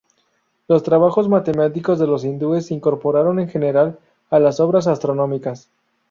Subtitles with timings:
[0.67, 3.99] Los trabajos matemáticos de los hindúes se incorporaron en general
[4.31, 5.69] a las obras astronómicas.